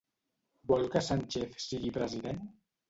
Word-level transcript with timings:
Vol 0.71 0.89
que 0.95 1.03
Sánchez 1.11 1.63
sigui 1.69 1.97
president? 2.01 2.47